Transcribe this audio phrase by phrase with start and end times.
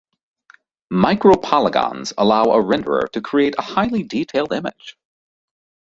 [0.91, 4.97] Micropolygons allow a renderer to create a highly detailed image.